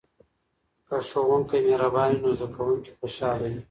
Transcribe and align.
که 0.87 0.95
ښوونکی 1.09 1.59
مهربانه 1.67 2.13
وي 2.13 2.19
نو 2.23 2.29
زده 2.39 2.47
کوونکي 2.55 2.91
خوشحاله 2.99 3.47
وي. 3.51 3.59